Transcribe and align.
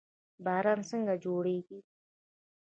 باران 0.45 0.79
څنګه 0.89 1.13
جوړیږي؟ 1.23 1.79